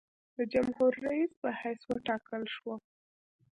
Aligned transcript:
د 0.35 0.37
جمهورریس 0.53 1.31
په 1.41 1.49
حیث 1.61 1.81
وټاکل 1.91 2.43
شوم. 2.55 2.79